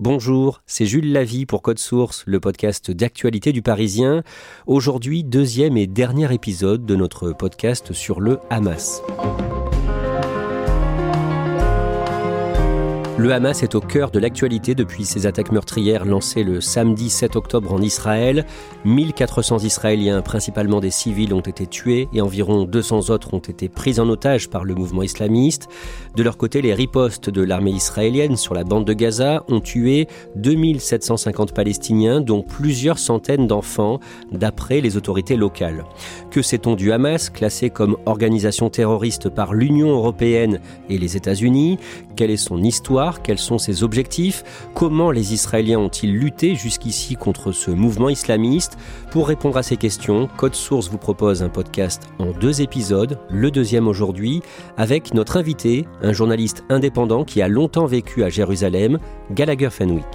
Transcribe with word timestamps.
Bonjour, 0.00 0.62
c'est 0.64 0.86
Jules 0.86 1.12
Lavie 1.12 1.44
pour 1.44 1.60
Code 1.60 1.78
Source, 1.78 2.22
le 2.24 2.40
podcast 2.40 2.90
d'actualité 2.90 3.52
du 3.52 3.60
Parisien. 3.60 4.22
Aujourd'hui, 4.66 5.24
deuxième 5.24 5.76
et 5.76 5.86
dernier 5.86 6.32
épisode 6.32 6.86
de 6.86 6.96
notre 6.96 7.32
podcast 7.32 7.92
sur 7.92 8.18
le 8.18 8.38
Hamas. 8.48 9.02
Le 13.20 13.34
Hamas 13.34 13.62
est 13.62 13.74
au 13.74 13.82
cœur 13.82 14.10
de 14.10 14.18
l'actualité 14.18 14.74
depuis 14.74 15.04
ses 15.04 15.26
attaques 15.26 15.52
meurtrières 15.52 16.06
lancées 16.06 16.42
le 16.42 16.62
samedi 16.62 17.10
7 17.10 17.36
octobre 17.36 17.70
en 17.70 17.82
Israël. 17.82 18.46
1400 18.86 19.58
Israéliens, 19.58 20.22
principalement 20.22 20.80
des 20.80 20.90
civils, 20.90 21.34
ont 21.34 21.40
été 21.40 21.66
tués 21.66 22.08
et 22.14 22.22
environ 22.22 22.64
200 22.64 23.10
autres 23.10 23.34
ont 23.34 23.40
été 23.40 23.68
pris 23.68 24.00
en 24.00 24.08
otage 24.08 24.48
par 24.48 24.64
le 24.64 24.74
mouvement 24.74 25.02
islamiste. 25.02 25.68
De 26.16 26.22
leur 26.22 26.38
côté, 26.38 26.62
les 26.62 26.72
ripostes 26.72 27.28
de 27.28 27.42
l'armée 27.42 27.72
israélienne 27.72 28.36
sur 28.36 28.54
la 28.54 28.64
bande 28.64 28.86
de 28.86 28.94
Gaza 28.94 29.44
ont 29.48 29.60
tué 29.60 30.08
2750 30.36 31.52
Palestiniens, 31.52 32.22
dont 32.22 32.40
plusieurs 32.40 32.98
centaines 32.98 33.46
d'enfants, 33.46 34.00
d'après 34.32 34.80
les 34.80 34.96
autorités 34.96 35.36
locales. 35.36 35.84
Que 36.30 36.40
sait-on 36.40 36.74
du 36.74 36.90
Hamas, 36.90 37.28
classé 37.28 37.68
comme 37.68 37.98
organisation 38.06 38.70
terroriste 38.70 39.28
par 39.28 39.52
l'Union 39.52 39.90
européenne 39.90 40.58
et 40.88 40.96
les 40.96 41.18
États-Unis? 41.18 41.78
Quelle 42.16 42.30
est 42.30 42.38
son 42.38 42.62
histoire? 42.62 43.09
Quels 43.18 43.38
sont 43.38 43.58
ses 43.58 43.82
objectifs, 43.82 44.44
comment 44.74 45.10
les 45.10 45.34
Israéliens 45.34 45.78
ont-ils 45.78 46.16
lutté 46.16 46.54
jusqu'ici 46.54 47.16
contre 47.16 47.52
ce 47.52 47.70
mouvement 47.70 48.08
islamiste. 48.08 48.78
Pour 49.10 49.28
répondre 49.28 49.56
à 49.56 49.62
ces 49.62 49.76
questions, 49.76 50.28
Code 50.36 50.54
Source 50.54 50.88
vous 50.88 50.98
propose 50.98 51.42
un 51.42 51.48
podcast 51.48 52.04
en 52.18 52.30
deux 52.30 52.62
épisodes, 52.62 53.18
le 53.30 53.50
deuxième 53.50 53.88
aujourd'hui, 53.88 54.42
avec 54.76 55.14
notre 55.14 55.36
invité, 55.36 55.86
un 56.02 56.12
journaliste 56.12 56.64
indépendant 56.68 57.24
qui 57.24 57.42
a 57.42 57.48
longtemps 57.48 57.86
vécu 57.86 58.22
à 58.22 58.28
Jérusalem, 58.28 58.98
Gallagher 59.32 59.70
Fenwick. 59.70 60.06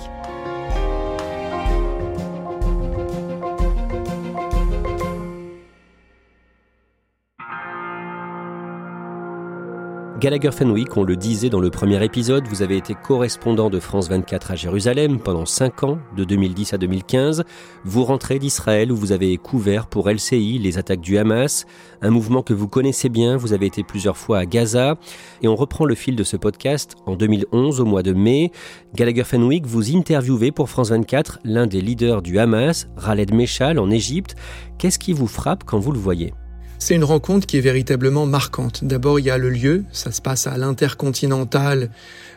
Gallagher 10.17 10.51
Fenwick, 10.51 10.95
on 10.95 11.03
le 11.03 11.17
disait 11.17 11.49
dans 11.49 11.59
le 11.59 11.69
premier 11.69 12.01
épisode, 12.01 12.47
vous 12.47 12.61
avez 12.61 12.77
été 12.77 12.95
correspondant 12.95 13.69
de 13.69 13.81
France 13.81 14.07
24 14.07 14.51
à 14.51 14.55
Jérusalem 14.55 15.19
pendant 15.19 15.45
5 15.45 15.83
ans, 15.83 15.99
de 16.15 16.23
2010 16.23 16.73
à 16.73 16.77
2015. 16.77 17.43
Vous 17.83 18.05
rentrez 18.05 18.39
d'Israël 18.39 18.93
où 18.93 18.95
vous 18.95 19.11
avez 19.11 19.35
couvert 19.35 19.87
pour 19.87 20.09
LCI 20.09 20.57
les 20.57 20.77
attaques 20.77 21.01
du 21.01 21.17
Hamas, 21.17 21.65
un 22.01 22.11
mouvement 22.11 22.43
que 22.43 22.53
vous 22.53 22.69
connaissez 22.69 23.09
bien, 23.09 23.35
vous 23.35 23.51
avez 23.51 23.65
été 23.65 23.83
plusieurs 23.83 24.15
fois 24.15 24.37
à 24.37 24.45
Gaza. 24.45 24.95
Et 25.41 25.49
on 25.49 25.55
reprend 25.57 25.83
le 25.83 25.95
fil 25.95 26.15
de 26.15 26.23
ce 26.23 26.37
podcast 26.37 26.95
en 27.05 27.17
2011, 27.17 27.81
au 27.81 27.85
mois 27.85 28.01
de 28.01 28.13
mai. 28.13 28.53
Gallagher 28.95 29.25
Fenwick, 29.25 29.65
vous 29.67 29.93
interviewez 29.97 30.53
pour 30.53 30.69
France 30.69 30.91
24 30.91 31.39
l'un 31.43 31.67
des 31.67 31.81
leaders 31.81 32.21
du 32.21 32.39
Hamas, 32.39 32.87
Khaled 33.03 33.33
Meshal, 33.33 33.79
en 33.79 33.91
Égypte. 33.91 34.35
Qu'est-ce 34.77 34.97
qui 34.97 35.11
vous 35.11 35.27
frappe 35.27 35.65
quand 35.65 35.79
vous 35.79 35.91
le 35.91 35.99
voyez? 35.99 36.33
C'est 36.77 36.95
une 36.95 37.03
rencontre 37.03 37.47
qui 37.47 37.57
est 37.57 37.61
véritablement 37.61 38.25
marquante. 38.25 38.83
D'abord, 38.83 39.19
il 39.19 39.25
y 39.25 39.29
a 39.29 39.37
le 39.37 39.49
lieu, 39.49 39.83
ça 39.91 40.11
se 40.11 40.21
passe 40.21 40.47
à 40.47 40.57
l'Intercontinental, 40.57 41.89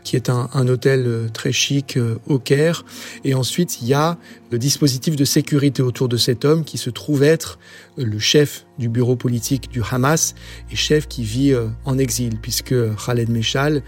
qui 0.05 0.17
est 0.17 0.31
un, 0.31 0.69
hôtel 0.69 1.05
euh, 1.07 1.29
très 1.29 1.53
chic 1.53 1.97
euh, 1.97 2.17
au 2.27 2.39
Caire. 2.39 2.85
Et 3.25 3.35
ensuite, 3.35 3.83
il 3.83 3.89
y 3.89 3.95
a 3.95 4.17
le 4.51 4.59
dispositif 4.59 5.17
de 5.17 5.25
sécurité 5.25 5.83
autour 5.83 6.09
de 6.09 6.17
cet 6.17 6.45
homme 6.45 6.65
qui 6.65 6.79
se 6.79 6.89
trouve 6.89 7.23
être 7.23 7.59
euh, 7.99 8.05
le 8.05 8.19
chef 8.19 8.65
du 8.79 8.89
bureau 8.89 9.17
politique 9.17 9.71
du 9.71 9.83
Hamas 9.91 10.35
et 10.71 10.77
chef 10.77 11.09
qui 11.09 11.25
vit 11.25 11.55
en 11.85 11.99
exil, 11.99 12.39
puisque 12.41 12.75
Khaled 13.05 13.29
Meshal 13.29 13.83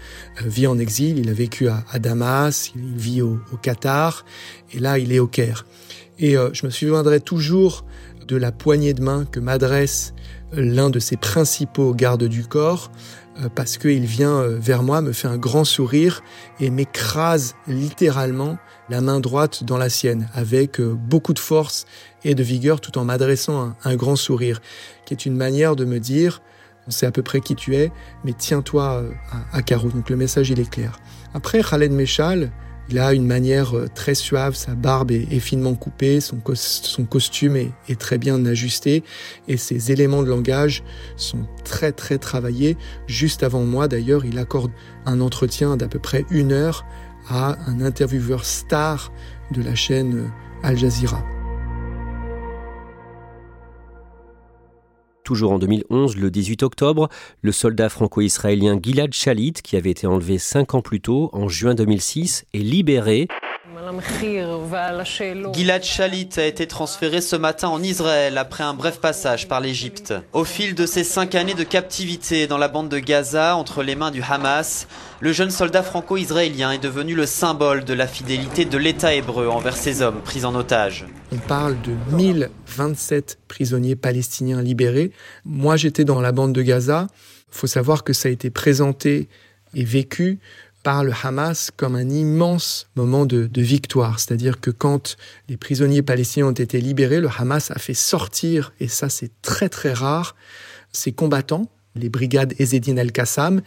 vit 0.45 0.67
en 0.67 0.77
exil. 0.77 1.17
Il 1.17 1.29
a 1.29 1.33
vécu 1.33 1.69
à, 1.69 1.83
Damas, 1.97 2.71
il 2.75 2.97
vit 2.97 3.21
au, 3.21 3.39
au, 3.53 3.57
Qatar, 3.57 4.25
et 4.73 4.79
là, 4.79 4.99
il 4.99 5.13
est 5.13 5.19
au 5.19 5.27
Caire. 5.27 5.65
Et 6.19 6.35
je 6.53 6.65
me 6.65 6.69
souviendrai 6.69 7.21
toujours 7.21 7.85
de 8.27 8.35
la 8.35 8.51
poignée 8.51 8.93
de 8.93 9.01
main 9.01 9.25
que 9.25 9.39
m'adresse 9.39 10.13
l'un 10.53 10.89
de 10.89 10.99
ses 10.99 11.17
principaux 11.17 11.93
gardes 11.93 12.23
du 12.23 12.45
corps, 12.45 12.91
euh, 13.39 13.49
parce 13.53 13.77
qu'il 13.77 14.05
vient 14.05 14.39
euh, 14.39 14.57
vers 14.59 14.83
moi, 14.83 15.01
me 15.01 15.13
fait 15.13 15.27
un 15.27 15.37
grand 15.37 15.63
sourire 15.63 16.21
et 16.59 16.69
m'écrase 16.69 17.55
littéralement 17.67 18.57
la 18.89 19.01
main 19.01 19.19
droite 19.19 19.63
dans 19.63 19.77
la 19.77 19.89
sienne, 19.89 20.27
avec 20.33 20.79
euh, 20.79 20.93
beaucoup 20.93 21.33
de 21.33 21.39
force 21.39 21.85
et 22.23 22.35
de 22.35 22.43
vigueur, 22.43 22.81
tout 22.81 22.97
en 22.97 23.05
m'adressant 23.05 23.73
un, 23.83 23.95
grand 23.95 24.15
sourire, 24.15 24.61
qui 25.05 25.13
est 25.13 25.25
une 25.25 25.35
manière 25.35 25.75
de 25.75 25.85
me 25.85 25.99
dire, 25.99 26.41
on 26.87 26.91
sait 26.91 27.05
à 27.05 27.11
peu 27.11 27.23
près 27.23 27.39
qui 27.39 27.55
tu 27.55 27.75
es, 27.75 27.91
mais 28.25 28.33
tiens-toi 28.37 29.03
à, 29.31 29.57
à 29.57 29.61
carreau. 29.61 29.89
Donc 29.89 30.09
le 30.09 30.17
message, 30.17 30.49
il 30.49 30.59
est 30.59 30.69
clair. 30.69 30.99
Après, 31.33 31.61
Khaled 31.61 31.91
Meshal, 31.91 32.51
il 32.91 32.99
a 32.99 33.13
une 33.13 33.25
manière 33.25 33.77
euh, 33.77 33.87
très 33.87 34.15
suave, 34.15 34.55
sa 34.55 34.75
barbe 34.75 35.11
est, 35.11 35.39
finement 35.39 35.75
coupée, 35.75 36.19
son, 36.19 36.37
costume 37.05 37.55
est, 37.55 37.99
très 37.99 38.17
bien 38.17 38.45
ajusté 38.45 39.03
et 39.47 39.57
ses 39.57 39.91
éléments 39.91 40.23
de 40.23 40.29
langage 40.29 40.83
sont 41.15 41.47
très 41.63 41.93
très 41.93 42.17
travaillés. 42.17 42.77
Juste 43.07 43.43
avant 43.43 43.63
moi 43.63 43.87
d'ailleurs, 43.87 44.25
il 44.25 44.37
accorde 44.37 44.71
un 45.05 45.21
entretien 45.21 45.77
d'à 45.77 45.87
peu 45.87 45.99
près 45.99 46.25
une 46.29 46.51
heure 46.51 46.85
à 47.29 47.57
un 47.67 47.81
intervieweur 47.81 48.43
star 48.43 49.11
de 49.51 49.61
la 49.61 49.75
chaîne 49.75 50.17
euh, 50.17 50.27
Al 50.63 50.77
Jazeera. 50.77 51.23
Toujours 55.31 55.53
en 55.53 55.59
2011, 55.59 56.17
le 56.17 56.29
18 56.29 56.61
octobre, 56.61 57.07
le 57.41 57.53
soldat 57.53 57.87
franco-israélien 57.87 58.77
Gilad 58.83 59.13
Shalit, 59.13 59.53
qui 59.53 59.77
avait 59.77 59.91
été 59.91 60.05
enlevé 60.05 60.37
cinq 60.37 60.75
ans 60.75 60.81
plus 60.81 60.99
tôt, 60.99 61.29
en 61.31 61.47
juin 61.47 61.73
2006, 61.73 62.43
est 62.53 62.57
libéré. 62.57 63.29
Gilad 65.53 65.83
Shalit 65.83 66.29
a 66.37 66.45
été 66.45 66.67
transféré 66.67 67.21
ce 67.21 67.35
matin 67.35 67.69
en 67.69 67.81
Israël 67.81 68.37
après 68.37 68.63
un 68.63 68.73
bref 68.73 68.99
passage 68.99 69.47
par 69.47 69.59
l'Égypte. 69.59 70.13
Au 70.33 70.43
fil 70.43 70.75
de 70.75 70.85
ces 70.85 71.03
cinq 71.03 71.35
années 71.35 71.53
de 71.53 71.63
captivité 71.63 72.47
dans 72.47 72.57
la 72.57 72.67
bande 72.67 72.89
de 72.89 72.99
Gaza 72.99 73.55
entre 73.55 73.83
les 73.83 73.95
mains 73.95 74.11
du 74.11 74.21
Hamas, 74.21 74.87
le 75.19 75.31
jeune 75.31 75.51
soldat 75.51 75.83
franco-israélien 75.83 76.71
est 76.71 76.83
devenu 76.83 77.15
le 77.15 77.25
symbole 77.25 77.83
de 77.83 77.93
la 77.93 78.07
fidélité 78.07 78.65
de 78.65 78.77
l'État 78.77 79.13
hébreu 79.13 79.47
envers 79.47 79.77
ses 79.77 80.01
hommes 80.01 80.21
pris 80.21 80.45
en 80.45 80.53
otage. 80.55 81.05
On 81.31 81.37
parle 81.37 81.75
de 81.81 81.93
1027 82.15 83.39
prisonniers 83.47 83.95
palestiniens 83.95 84.61
libérés. 84.61 85.11
Moi, 85.45 85.75
j'étais 85.75 86.05
dans 86.05 86.21
la 86.21 86.31
bande 86.31 86.53
de 86.53 86.61
Gaza. 86.61 87.07
Il 87.51 87.57
faut 87.57 87.67
savoir 87.67 88.03
que 88.03 88.13
ça 88.13 88.29
a 88.29 88.31
été 88.31 88.49
présenté 88.49 89.27
et 89.73 89.85
vécu 89.85 90.39
par 90.83 91.03
le 91.03 91.13
Hamas 91.23 91.71
comme 91.75 91.95
un 91.95 92.09
immense 92.09 92.89
moment 92.95 93.25
de, 93.25 93.49
victoire. 93.55 94.19
C'est-à-dire 94.19 94.59
que 94.59 94.71
quand 94.71 95.17
les 95.47 95.57
prisonniers 95.57 96.01
palestiniens 96.01 96.47
ont 96.47 96.51
été 96.51 96.81
libérés, 96.81 97.19
le 97.19 97.29
Hamas 97.29 97.71
a 97.71 97.79
fait 97.79 97.93
sortir, 97.93 98.73
et 98.79 98.87
ça 98.87 99.09
c'est 99.09 99.31
très 99.41 99.69
très 99.69 99.93
rare, 99.93 100.35
ses 100.91 101.11
combattants, 101.11 101.69
les 101.95 102.09
brigades 102.09 102.53
Ezedin 102.59 102.97
el-Qassam. 102.97 103.61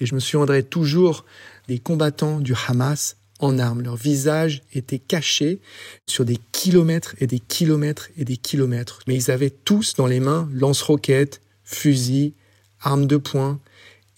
Et 0.00 0.06
je 0.06 0.14
me 0.14 0.20
souviendrai 0.20 0.62
toujours 0.62 1.24
des 1.68 1.78
combattants 1.78 2.40
du 2.40 2.54
Hamas 2.68 3.16
en 3.38 3.58
armes. 3.58 3.82
Leur 3.82 3.96
visage 3.96 4.62
était 4.72 4.98
caché 4.98 5.60
sur 6.06 6.24
des 6.24 6.38
kilomètres 6.52 7.14
et 7.20 7.26
des 7.26 7.38
kilomètres 7.38 8.08
et 8.16 8.24
des 8.24 8.36
kilomètres. 8.36 9.00
Mais 9.06 9.14
ils 9.14 9.30
avaient 9.30 9.50
tous 9.50 9.94
dans 9.94 10.06
les 10.06 10.20
mains 10.20 10.48
lance-roquettes, 10.52 11.40
fusils, 11.64 12.32
armes 12.80 13.06
de 13.06 13.16
poing. 13.16 13.60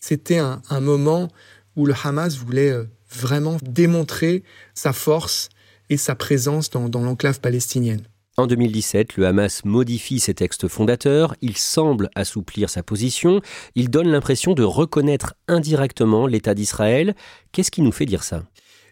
C'était 0.00 0.38
un 0.38 0.80
moment 0.80 1.28
où 1.76 1.86
le 1.86 1.94
Hamas 2.04 2.36
voulait 2.36 2.70
euh, 2.70 2.84
vraiment 3.10 3.56
démontrer 3.62 4.42
sa 4.74 4.92
force 4.92 5.48
et 5.90 5.96
sa 5.96 6.14
présence 6.14 6.70
dans, 6.70 6.88
dans 6.88 7.02
l'enclave 7.02 7.40
palestinienne. 7.40 8.02
En 8.38 8.46
2017, 8.46 9.18
le 9.18 9.26
Hamas 9.26 9.62
modifie 9.66 10.18
ses 10.18 10.32
textes 10.32 10.66
fondateurs, 10.66 11.34
il 11.42 11.56
semble 11.58 12.08
assouplir 12.14 12.70
sa 12.70 12.82
position, 12.82 13.42
il 13.74 13.90
donne 13.90 14.08
l'impression 14.08 14.54
de 14.54 14.62
reconnaître 14.62 15.34
indirectement 15.48 16.26
l'État 16.26 16.54
d'Israël. 16.54 17.14
Qu'est-ce 17.52 17.70
qui 17.70 17.82
nous 17.82 17.92
fait 17.92 18.06
dire 18.06 18.24
ça? 18.24 18.42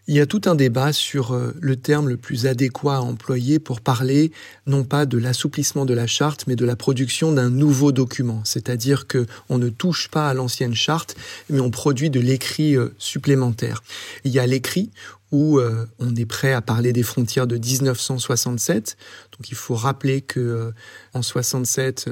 Il 0.07 0.15
y 0.15 0.19
a 0.19 0.25
tout 0.25 0.41
un 0.45 0.55
débat 0.55 0.93
sur 0.93 1.33
euh, 1.33 1.55
le 1.59 1.75
terme 1.75 2.09
le 2.09 2.17
plus 2.17 2.47
adéquat 2.47 2.97
à 2.97 2.99
employer 3.01 3.59
pour 3.59 3.81
parler 3.81 4.31
non 4.65 4.83
pas 4.83 5.05
de 5.05 5.17
l'assouplissement 5.17 5.85
de 5.85 5.93
la 5.93 6.07
charte, 6.07 6.45
mais 6.47 6.55
de 6.55 6.65
la 6.65 6.75
production 6.75 7.31
d'un 7.31 7.49
nouveau 7.49 7.91
document. 7.91 8.41
C'est-à-dire 8.43 9.07
que 9.07 9.27
on 9.49 9.57
ne 9.57 9.69
touche 9.69 10.09
pas 10.09 10.27
à 10.27 10.33
l'ancienne 10.33 10.73
charte, 10.73 11.15
mais 11.49 11.59
on 11.59 11.69
produit 11.69 12.09
de 12.09 12.19
l'écrit 12.19 12.75
euh, 12.75 12.93
supplémentaire. 12.97 13.83
Il 14.23 14.31
y 14.31 14.39
a 14.39 14.47
l'écrit 14.47 14.89
où 15.31 15.59
euh, 15.59 15.85
on 15.99 16.13
est 16.15 16.25
prêt 16.25 16.51
à 16.51 16.61
parler 16.61 16.91
des 16.91 17.03
frontières 17.03 17.47
de 17.47 17.57
1967. 17.57 18.97
Donc 19.37 19.49
il 19.49 19.55
faut 19.55 19.75
rappeler 19.75 20.19
que 20.19 20.73
en 21.13 21.21
67, 21.21 22.09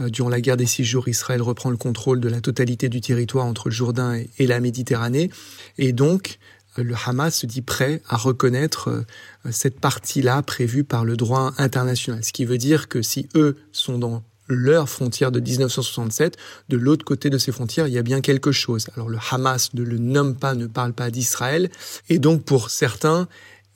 durant 0.00 0.28
la 0.28 0.40
guerre 0.40 0.56
des 0.56 0.66
six 0.66 0.84
jours, 0.84 1.06
Israël 1.06 1.42
reprend 1.42 1.70
le 1.70 1.76
contrôle 1.76 2.18
de 2.18 2.28
la 2.28 2.40
totalité 2.40 2.88
du 2.88 3.00
territoire 3.00 3.46
entre 3.46 3.68
le 3.68 3.74
Jourdain 3.74 4.20
et 4.38 4.46
la 4.48 4.58
Méditerranée, 4.58 5.30
et 5.78 5.92
donc 5.92 6.40
le 6.82 6.94
Hamas 7.06 7.34
se 7.34 7.46
dit 7.46 7.62
prêt 7.62 8.02
à 8.08 8.16
reconnaître 8.16 8.88
euh, 8.88 9.04
cette 9.50 9.80
partie-là 9.80 10.42
prévue 10.42 10.84
par 10.84 11.04
le 11.04 11.16
droit 11.16 11.52
international. 11.58 12.24
Ce 12.24 12.32
qui 12.32 12.44
veut 12.44 12.58
dire 12.58 12.88
que 12.88 13.02
si 13.02 13.28
eux 13.34 13.56
sont 13.72 13.98
dans 13.98 14.22
leur 14.48 14.88
frontière 14.88 15.32
de 15.32 15.40
1967, 15.40 16.36
de 16.68 16.76
l'autre 16.76 17.04
côté 17.04 17.30
de 17.30 17.38
ces 17.38 17.52
frontières, 17.52 17.88
il 17.88 17.94
y 17.94 17.98
a 17.98 18.02
bien 18.02 18.20
quelque 18.20 18.52
chose. 18.52 18.86
Alors 18.94 19.08
le 19.08 19.18
Hamas 19.30 19.74
ne 19.74 19.82
le 19.82 19.98
nomme 19.98 20.36
pas, 20.36 20.54
ne 20.54 20.66
parle 20.66 20.92
pas 20.92 21.10
d'Israël, 21.10 21.70
et 22.08 22.18
donc 22.18 22.44
pour 22.44 22.70
certains, 22.70 23.28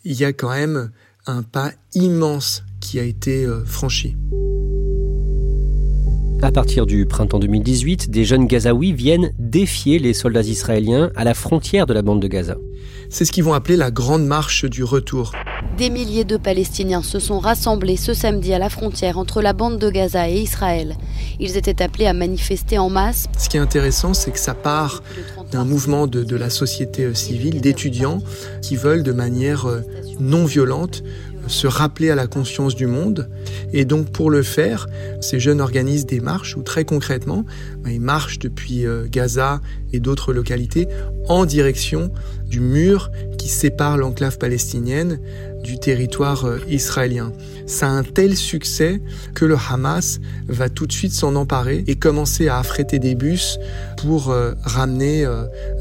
il 0.04 0.14
y 0.14 0.24
a 0.24 0.32
quand 0.32 0.50
même 0.50 0.90
un 1.26 1.42
pas 1.42 1.72
immense 1.94 2.62
qui 2.80 2.98
a 2.98 3.04
été 3.04 3.44
euh, 3.44 3.64
franchi. 3.64 4.16
À 6.42 6.50
partir 6.50 6.86
du 6.86 7.04
printemps 7.04 7.38
2018, 7.38 8.10
des 8.10 8.24
jeunes 8.24 8.46
Gazaouis 8.46 8.94
viennent 8.94 9.30
défier 9.38 9.98
les 9.98 10.14
soldats 10.14 10.40
israéliens 10.40 11.10
à 11.14 11.22
la 11.22 11.34
frontière 11.34 11.84
de 11.84 11.92
la 11.92 12.00
bande 12.00 12.22
de 12.22 12.28
Gaza. 12.28 12.56
C'est 13.10 13.26
ce 13.26 13.32
qu'ils 13.32 13.44
vont 13.44 13.52
appeler 13.52 13.76
la 13.76 13.90
grande 13.90 14.24
marche 14.24 14.64
du 14.64 14.82
retour. 14.82 15.32
Des 15.76 15.90
milliers 15.90 16.24
de 16.24 16.38
Palestiniens 16.38 17.02
se 17.02 17.18
sont 17.18 17.40
rassemblés 17.40 17.96
ce 17.96 18.14
samedi 18.14 18.54
à 18.54 18.58
la 18.58 18.70
frontière 18.70 19.18
entre 19.18 19.42
la 19.42 19.52
bande 19.52 19.78
de 19.78 19.90
Gaza 19.90 20.30
et 20.30 20.40
Israël. 20.40 20.96
Ils 21.40 21.58
étaient 21.58 21.82
appelés 21.82 22.06
à 22.06 22.14
manifester 22.14 22.78
en 22.78 22.88
masse. 22.88 23.26
Ce 23.36 23.50
qui 23.50 23.58
est 23.58 23.60
intéressant, 23.60 24.14
c'est 24.14 24.30
que 24.30 24.38
ça 24.38 24.54
part 24.54 25.02
d'un 25.52 25.66
mouvement 25.66 26.06
de, 26.06 26.24
de, 26.24 26.36
la 26.36 26.48
société 26.48 27.04
euh, 27.04 27.14
civile, 27.14 27.60
d'étudiants 27.60 28.20
qui 28.62 28.76
veulent 28.76 29.02
de 29.02 29.12
manière 29.12 29.66
euh, 29.66 29.80
non 30.20 30.44
violente 30.44 31.02
se 31.50 31.66
rappeler 31.66 32.10
à 32.10 32.14
la 32.14 32.26
conscience 32.26 32.74
du 32.74 32.86
monde. 32.86 33.28
Et 33.72 33.84
donc 33.84 34.10
pour 34.10 34.30
le 34.30 34.42
faire, 34.42 34.86
ces 35.20 35.40
jeunes 35.40 35.60
organisent 35.60 36.06
des 36.06 36.20
marches 36.20 36.56
où 36.56 36.62
très 36.62 36.84
concrètement, 36.84 37.44
ben, 37.82 37.90
ils 37.90 38.00
marchent 38.00 38.38
depuis 38.38 38.86
euh, 38.86 39.06
Gaza 39.10 39.60
et 39.92 40.00
d'autres 40.00 40.32
localités 40.32 40.86
en 41.28 41.44
direction 41.44 42.12
du 42.46 42.60
mur 42.60 43.10
qui 43.38 43.48
sépare 43.48 43.96
l'enclave 43.96 44.38
palestinienne 44.38 45.20
du 45.62 45.78
territoire 45.78 46.46
euh, 46.46 46.58
israélien. 46.68 47.32
Ça 47.66 47.86
a 47.86 47.90
un 47.90 48.02
tel 48.02 48.36
succès 48.36 49.02
que 49.34 49.44
le 49.44 49.56
Hamas 49.56 50.20
va 50.48 50.68
tout 50.68 50.86
de 50.86 50.92
suite 50.92 51.12
s'en 51.12 51.34
emparer 51.36 51.84
et 51.86 51.96
commencer 51.96 52.48
à 52.48 52.58
affréter 52.58 52.98
des 52.98 53.14
bus 53.14 53.58
pour 53.98 54.30
euh, 54.30 54.52
ramener 54.62 55.26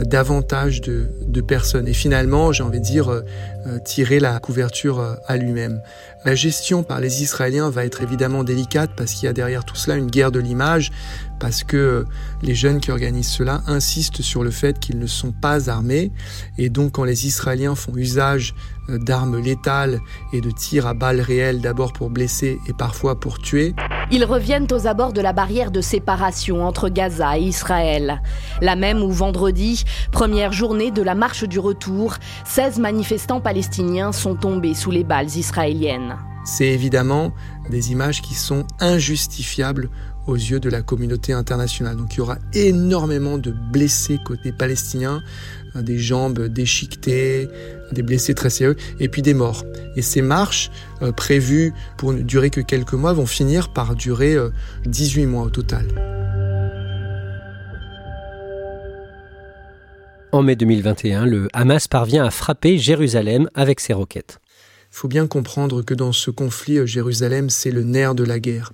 davantage 0.01 0.81
de, 0.81 1.07
de, 1.25 1.41
personnes. 1.41 1.87
Et 1.87 1.93
finalement, 1.93 2.51
j'ai 2.51 2.63
envie 2.63 2.79
de 2.79 2.85
dire, 2.85 3.23
tirer 3.77 4.19
la 4.19 4.39
couverture 4.39 5.17
à 5.27 5.37
lui-même. 5.37 5.81
La 6.25 6.35
gestion 6.35 6.83
par 6.83 6.99
les 6.99 7.23
Israéliens 7.23 7.69
va 7.69 7.85
être 7.85 8.01
évidemment 8.01 8.43
délicate 8.43 8.91
parce 8.95 9.13
qu'il 9.13 9.25
y 9.25 9.29
a 9.29 9.33
derrière 9.33 9.63
tout 9.63 9.75
cela 9.75 9.95
une 9.95 10.09
guerre 10.09 10.31
de 10.31 10.39
l'image, 10.39 10.91
parce 11.39 11.63
que 11.63 12.05
les 12.41 12.55
jeunes 12.55 12.79
qui 12.79 12.91
organisent 12.91 13.29
cela 13.29 13.61
insistent 13.67 14.21
sur 14.21 14.43
le 14.43 14.51
fait 14.51 14.79
qu'ils 14.79 14.99
ne 14.99 15.07
sont 15.07 15.31
pas 15.31 15.69
armés. 15.69 16.11
Et 16.57 16.69
donc 16.69 16.93
quand 16.93 17.03
les 17.03 17.25
Israéliens 17.25 17.75
font 17.75 17.95
usage 17.95 18.53
euh, 18.89 18.97
d'armes 18.97 19.39
létales 19.39 19.99
et 20.33 20.41
de 20.41 20.51
tirs 20.51 20.87
à 20.87 20.93
balles 20.93 21.21
réelles 21.21 21.61
d'abord 21.61 21.93
pour 21.93 22.09
blesser 22.09 22.59
et 22.67 22.73
parfois 22.73 23.19
pour 23.19 23.39
tuer, 23.39 23.73
ils 24.11 24.25
reviennent 24.25 24.67
aux 24.71 24.87
abords 24.87 25.13
de 25.13 25.21
la 25.21 25.33
barrière 25.33 25.71
de 25.71 25.81
séparation 25.81 26.65
entre 26.65 26.89
Gaza 26.89 27.37
et 27.37 27.43
Israël. 27.43 28.21
La 28.61 28.75
même 28.75 29.03
où 29.03 29.11
vendredi, 29.11 29.83
première 30.11 30.51
journée 30.51 30.91
de 30.91 31.01
la 31.01 31.15
marche 31.15 31.43
du 31.43 31.59
retour, 31.59 32.15
16 32.45 32.79
manifestants 32.79 33.41
palestiniens 33.41 34.11
sont 34.11 34.35
tombés 34.35 34.73
sous 34.73 34.91
les 34.91 35.03
balles 35.03 35.35
israéliennes. 35.35 36.15
C'est 36.45 36.67
évidemment 36.67 37.31
des 37.69 37.91
images 37.91 38.21
qui 38.21 38.33
sont 38.33 38.65
injustifiables 38.79 39.89
aux 40.25 40.35
yeux 40.35 40.59
de 40.59 40.69
la 40.69 40.81
communauté 40.81 41.33
internationale. 41.33 41.95
Donc 41.95 42.13
il 42.13 42.17
y 42.17 42.21
aura 42.21 42.37
énormément 42.53 43.37
de 43.37 43.51
blessés 43.51 44.19
côté 44.23 44.51
palestinien, 44.51 45.21
des 45.75 45.97
jambes 45.97 46.47
déchiquetées, 46.47 47.47
des 47.91 48.01
blessés 48.01 48.33
très 48.33 48.49
sérieux, 48.49 48.75
et 48.99 49.07
puis 49.07 49.21
des 49.21 49.33
morts. 49.33 49.65
Et 49.95 50.01
ces 50.01 50.21
marches, 50.21 50.71
euh, 51.01 51.11
prévues 51.11 51.73
pour 51.97 52.13
ne 52.13 52.21
durer 52.21 52.49
que 52.49 52.61
quelques 52.61 52.93
mois, 52.93 53.13
vont 53.13 53.25
finir 53.25 53.73
par 53.73 53.95
durer 53.95 54.35
18 54.85 55.23
euh, 55.23 55.27
mois 55.27 55.43
au 55.43 55.49
total. 55.49 55.85
En 60.31 60.43
mai 60.43 60.55
2021, 60.55 61.25
le 61.25 61.47
Hamas 61.53 61.87
parvient 61.87 62.23
à 62.23 62.29
frapper 62.29 62.77
Jérusalem 62.77 63.49
avec 63.55 63.79
ses 63.79 63.93
roquettes. 63.93 64.39
Il 64.91 64.95
faut 64.95 65.07
bien 65.07 65.27
comprendre 65.27 65.83
que 65.83 65.93
dans 65.93 66.11
ce 66.11 66.31
conflit, 66.31 66.77
euh, 66.77 66.85
Jérusalem, 66.85 67.49
c'est 67.49 67.71
le 67.71 67.83
nerf 67.83 68.15
de 68.15 68.23
la 68.23 68.39
guerre. 68.39 68.71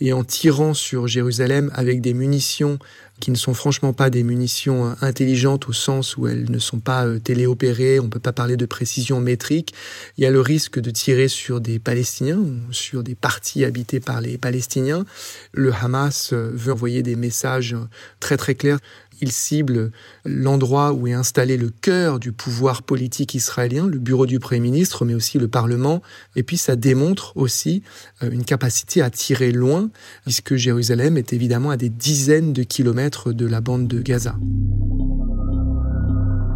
Et 0.00 0.12
en 0.12 0.24
tirant 0.24 0.72
sur 0.72 1.06
Jérusalem 1.06 1.70
avec 1.74 2.00
des 2.00 2.14
munitions 2.14 2.78
qui 3.20 3.30
ne 3.30 3.36
sont 3.36 3.54
franchement 3.54 3.92
pas 3.92 4.10
des 4.10 4.22
munitions 4.22 4.86
euh, 4.86 4.94
intelligentes 5.00 5.68
au 5.68 5.72
sens 5.72 6.16
où 6.16 6.26
elles 6.26 6.50
ne 6.50 6.58
sont 6.58 6.80
pas 6.80 7.06
euh, 7.06 7.18
téléopérées, 7.18 8.00
on 8.00 8.04
ne 8.04 8.08
peut 8.08 8.18
pas 8.18 8.32
parler 8.32 8.56
de 8.56 8.66
précision 8.66 9.20
métrique, 9.20 9.74
il 10.16 10.24
y 10.24 10.26
a 10.26 10.30
le 10.30 10.40
risque 10.40 10.80
de 10.80 10.90
tirer 10.90 11.28
sur 11.28 11.60
des 11.60 11.78
Palestiniens, 11.78 12.40
sur 12.70 13.02
des 13.02 13.14
parties 13.14 13.64
habitées 13.64 14.00
par 14.00 14.20
les 14.20 14.38
Palestiniens. 14.38 15.04
Le 15.52 15.72
Hamas 15.72 16.32
veut 16.32 16.72
envoyer 16.72 17.02
des 17.02 17.16
messages 17.16 17.76
très 18.18 18.36
très 18.36 18.54
clairs 18.54 18.78
il 19.20 19.32
cible 19.32 19.92
l'endroit 20.24 20.92
où 20.92 21.06
est 21.06 21.12
installé 21.12 21.56
le 21.56 21.70
cœur 21.70 22.18
du 22.18 22.32
pouvoir 22.32 22.82
politique 22.82 23.34
israélien, 23.34 23.86
le 23.86 23.98
bureau 23.98 24.26
du 24.26 24.38
Premier 24.38 24.60
ministre, 24.60 25.04
mais 25.04 25.14
aussi 25.14 25.38
le 25.38 25.48
Parlement. 25.48 26.02
Et 26.36 26.42
puis 26.42 26.56
ça 26.56 26.76
démontre 26.76 27.36
aussi 27.36 27.82
euh, 28.22 28.30
une 28.30 28.44
capacité 28.44 29.02
à 29.02 29.10
tirer 29.10 29.52
loin, 29.52 29.90
puisque 30.24 30.56
Jérusalem 30.56 31.16
est 31.16 31.32
évidemment 31.32 31.70
à 31.70 31.76
des 31.76 31.88
dizaines 31.88 32.52
de 32.52 32.62
kilomètres 32.62 33.09
de 33.26 33.46
la 33.46 33.60
bande 33.60 33.88
de 33.88 34.00
Gaza. 34.00 34.36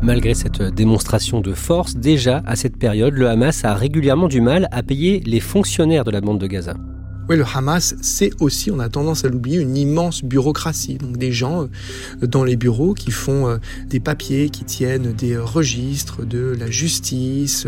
Malgré 0.03 0.35
cette 0.35 0.63
démonstration 0.63 1.41
de 1.41 1.53
force, 1.53 1.97
déjà 1.97 2.43
à 2.47 2.57
cette 2.57 2.77
période, 2.77 3.15
le 3.15 3.29
Hamas 3.29 3.65
a 3.65 3.75
régulièrement 3.75 4.29
du 4.29 4.41
mal 4.41 4.69
à 4.71 4.83
payer 4.83 5.21
les 5.21 5.41
fonctionnaires 5.41 6.05
de 6.05 6.11
la 6.11 6.21
bande 6.21 6.39
de 6.39 6.47
Gaza. 6.47 6.75
Oui, 7.27 7.39
le 7.39 7.45
Hamas, 7.55 7.95
c'est 8.03 8.33
aussi, 8.39 8.71
on 8.71 8.81
a 8.81 8.91
tendance 8.91 9.25
à 9.25 9.29
l'oublier, 9.29 9.59
une 9.59 9.79
immense 9.79 10.23
bureaucratie. 10.23 10.99
Donc 10.99 11.17
des 11.17 11.33
gens 11.33 11.63
euh, 11.63 12.27
dans 12.27 12.45
les 12.45 12.57
bureaux 12.57 12.93
qui 12.93 13.11
font 13.11 13.49
euh, 13.49 13.57
des 13.89 13.99
papiers, 13.99 14.51
qui 14.51 14.65
tiennent 14.65 15.15
des 15.15 15.33
euh, 15.33 15.43
registres 15.43 16.27
de 16.27 16.55
la 16.59 16.71
justice, 16.71 17.67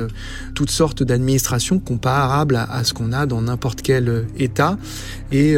toutes 0.54 0.70
sortes 0.70 1.02
d'administrations 1.02 1.78
comparables 1.78 2.56
à, 2.56 2.84
ce 2.84 2.92
qu'on 2.92 3.14
a 3.14 3.24
dans 3.24 3.40
n'importe 3.40 3.80
quel 3.80 4.26
État. 4.38 4.76
Et 5.32 5.56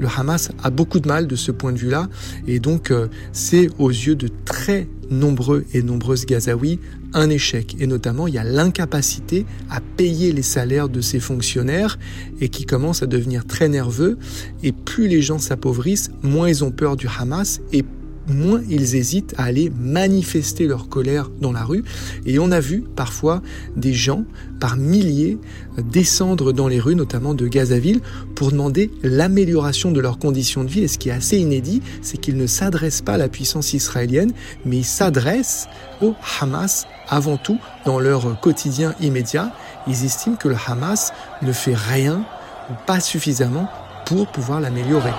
le 0.00 0.08
Hamas 0.08 0.50
a 0.62 0.70
beaucoup 0.70 0.98
de 0.98 1.06
mal 1.06 1.26
de 1.26 1.36
ce 1.36 1.52
point 1.52 1.72
de 1.72 1.78
vue-là. 1.78 2.08
Et 2.48 2.58
donc, 2.58 2.92
c'est 3.32 3.68
aux 3.78 3.90
yeux 3.90 4.16
de 4.16 4.28
très 4.44 4.88
nombreux 5.10 5.64
et 5.74 5.82
nombreuses 5.82 6.24
Gazaouis 6.24 6.80
un 7.12 7.28
échec. 7.30 7.76
Et 7.80 7.86
notamment, 7.86 8.26
il 8.26 8.34
y 8.34 8.38
a 8.38 8.44
l'incapacité 8.44 9.44
à 9.68 9.80
payer 9.80 10.32
les 10.32 10.42
salaires 10.42 10.88
de 10.88 11.00
ces 11.00 11.20
fonctionnaires 11.20 11.98
et 12.40 12.48
qui 12.48 12.64
commence 12.64 13.02
à 13.02 13.06
devenir 13.06 13.46
très 13.46 13.68
nerveux. 13.68 14.18
Et 14.62 14.72
plus 14.72 15.08
les 15.08 15.22
gens 15.22 15.38
s'appauvrissent, 15.38 16.10
moins 16.22 16.48
ils 16.48 16.64
ont 16.64 16.70
peur 16.70 16.96
du 16.96 17.06
Hamas 17.18 17.60
et 17.72 17.84
moins 18.28 18.60
ils 18.68 18.94
hésitent 18.94 19.34
à 19.38 19.44
aller 19.44 19.70
manifester 19.78 20.66
leur 20.66 20.88
colère 20.88 21.30
dans 21.40 21.52
la 21.52 21.64
rue. 21.64 21.84
Et 22.26 22.38
on 22.38 22.50
a 22.50 22.60
vu 22.60 22.84
parfois 22.96 23.42
des 23.76 23.92
gens 23.92 24.24
par 24.60 24.76
milliers 24.76 25.38
descendre 25.78 26.52
dans 26.52 26.68
les 26.68 26.80
rues, 26.80 26.94
notamment 26.94 27.34
de 27.34 27.46
Gazaville, 27.46 28.00
pour 28.34 28.50
demander 28.50 28.90
l'amélioration 29.02 29.90
de 29.90 30.00
leurs 30.00 30.18
conditions 30.18 30.64
de 30.64 30.68
vie. 30.68 30.82
Et 30.82 30.88
ce 30.88 30.98
qui 30.98 31.08
est 31.08 31.12
assez 31.12 31.38
inédit, 31.38 31.82
c'est 32.02 32.18
qu'ils 32.18 32.36
ne 32.36 32.46
s'adressent 32.46 33.02
pas 33.02 33.14
à 33.14 33.18
la 33.18 33.28
puissance 33.28 33.72
israélienne, 33.72 34.32
mais 34.64 34.78
ils 34.78 34.84
s'adressent 34.84 35.68
au 36.02 36.14
Hamas 36.40 36.86
avant 37.08 37.36
tout 37.36 37.58
dans 37.84 37.98
leur 37.98 38.40
quotidien 38.40 38.94
immédiat. 39.00 39.52
Ils 39.86 40.04
estiment 40.04 40.36
que 40.36 40.48
le 40.48 40.56
Hamas 40.66 41.12
ne 41.42 41.52
fait 41.52 41.74
rien 41.74 42.24
ou 42.70 42.74
pas 42.86 43.00
suffisamment 43.00 43.68
pour 44.06 44.26
pouvoir 44.28 44.60
l'améliorer. 44.60 45.12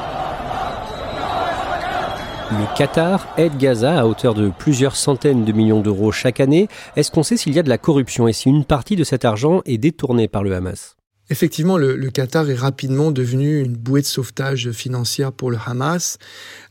Le 2.51 2.77
Qatar 2.77 3.33
aide 3.37 3.57
Gaza 3.57 4.01
à 4.01 4.05
hauteur 4.05 4.33
de 4.33 4.49
plusieurs 4.49 4.97
centaines 4.97 5.45
de 5.45 5.53
millions 5.53 5.79
d'euros 5.79 6.11
chaque 6.11 6.41
année. 6.41 6.67
Est-ce 6.97 7.09
qu'on 7.09 7.23
sait 7.23 7.37
s'il 7.37 7.53
y 7.53 7.59
a 7.59 7.63
de 7.63 7.69
la 7.69 7.77
corruption 7.77 8.27
et 8.27 8.33
si 8.33 8.49
une 8.49 8.65
partie 8.65 8.97
de 8.97 9.05
cet 9.05 9.23
argent 9.23 9.61
est 9.65 9.77
détournée 9.77 10.27
par 10.27 10.43
le 10.43 10.53
Hamas? 10.53 10.97
Effectivement, 11.29 11.77
le, 11.77 11.95
Qatar 12.09 12.49
est 12.49 12.55
rapidement 12.55 13.11
devenu 13.11 13.61
une 13.61 13.77
bouée 13.77 14.01
de 14.01 14.05
sauvetage 14.05 14.71
financière 14.71 15.31
pour 15.31 15.49
le 15.49 15.57
Hamas, 15.65 16.17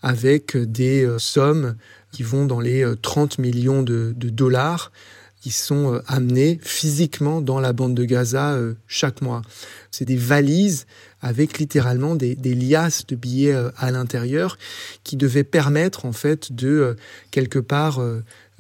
avec 0.03 0.55
des 0.55 1.03
euh, 1.03 1.19
sommes 1.19 1.77
qui 2.13 2.25
vont 2.25 2.45
dans 2.45 2.61
les 2.61 2.85
30 3.01 3.39
euh, 3.39 3.43
millions 3.43 3.83
de, 3.83 4.13
dollars 4.13 4.93
qui 5.41 5.51
sont 5.51 5.95
euh, 5.95 6.03
amenés 6.07 6.59
physiquement 6.63 7.41
dans 7.41 7.61
la 7.61 7.73
bande 7.73 7.95
de 7.95 8.05
Gaza 8.05 8.59
chaque 8.87 9.23
mois. 9.23 9.43
C'est 9.91 10.05
des 10.05 10.17
valises 10.17 10.87
avec 11.21 11.59
littéralement 11.59 12.15
des, 12.15 12.35
liasses 12.37 13.07
de 13.07 13.17
billets 13.17 13.57
à 13.77 13.91
l'intérieur 13.91 14.59
qui 15.05 15.17
devaient 15.17 15.45
permettre 15.45 16.07
en 16.07 16.13
fait 16.13 16.53
de 16.53 16.97
quelque 17.31 17.59
part 17.59 18.01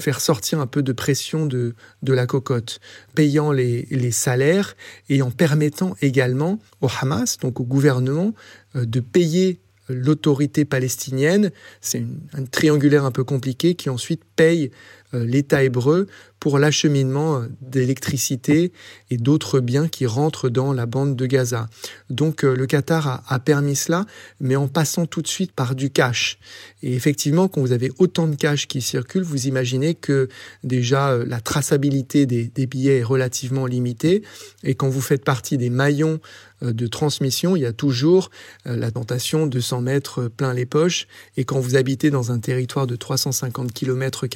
faire 0.00 0.20
sortir 0.20 0.60
un 0.60 0.66
peu 0.66 0.82
de 0.82 0.92
pression 0.92 1.46
de, 1.46 1.74
la 2.02 2.26
cocotte, 2.26 2.80
payant 3.14 3.52
les, 3.52 3.86
les 3.90 4.10
salaires 4.10 4.76
et 5.08 5.22
en 5.22 5.30
permettant 5.30 5.94
également 6.02 6.58
au 6.80 6.88
Hamas, 7.00 7.38
donc 7.38 7.60
au 7.60 7.64
gouvernement, 7.64 8.34
euh, 8.74 8.84
de 8.84 9.00
payer 9.00 9.60
l'autorité 9.88 10.64
palestinienne. 10.64 11.50
C'est 11.80 12.04
un 12.32 12.44
triangulaire 12.44 13.04
un 13.04 13.10
peu 13.10 13.24
compliqué 13.24 13.74
qui 13.74 13.90
ensuite 13.90 14.22
paye 14.36 14.66
euh, 14.66 14.70
l'État 15.12 15.62
hébreu 15.62 16.06
pour 16.40 16.58
l'acheminement 16.58 17.36
euh, 17.36 17.46
d'électricité 17.60 18.72
et 19.10 19.18
d'autres 19.18 19.60
biens 19.60 19.86
qui 19.86 20.06
rentrent 20.06 20.48
dans 20.48 20.72
la 20.72 20.86
bande 20.86 21.14
de 21.14 21.26
Gaza. 21.26 21.68
Donc 22.08 22.44
euh, 22.44 22.56
le 22.56 22.66
Qatar 22.66 23.22
a, 23.28 23.38
permis 23.38 23.76
cela, 23.76 24.06
mais 24.40 24.56
en 24.56 24.66
passant 24.66 25.06
tout 25.06 25.22
de 25.22 25.28
suite 25.28 25.52
par 25.52 25.74
du 25.74 25.90
cash. 25.90 26.38
Et 26.82 26.94
effectivement, 26.94 27.46
quand 27.46 27.60
vous 27.60 27.72
avez 27.72 27.92
autant 27.98 28.26
de 28.26 28.34
cash 28.34 28.66
qui 28.66 28.80
circulent, 28.80 29.22
vous 29.22 29.46
imaginez 29.46 29.94
que 29.94 30.28
déjà 30.64 31.16
la 31.16 31.40
traçabilité 31.40 32.24
des, 32.24 32.46
des 32.46 32.66
billets 32.66 32.98
est 32.98 33.04
relativement 33.04 33.66
limitée. 33.66 34.22
Et 34.64 34.74
quand 34.74 34.88
vous 34.88 35.02
faites 35.02 35.24
partie 35.24 35.58
des 35.58 35.70
maillons 35.70 36.20
de 36.62 36.86
transmission, 36.86 37.56
il 37.56 37.62
y 37.62 37.66
a 37.66 37.72
toujours 37.72 38.30
la 38.66 38.90
tentation 38.90 39.46
de 39.46 39.60
s'en 39.60 39.80
mettre 39.80 40.28
plein 40.28 40.52
les 40.52 40.66
poches. 40.66 41.06
Et 41.38 41.44
quand 41.44 41.58
vous 41.58 41.76
habitez 41.76 42.10
dans 42.10 42.32
un 42.32 42.38
territoire 42.38 42.86
de 42.86 42.96
350 42.96 43.72
km 43.72 44.26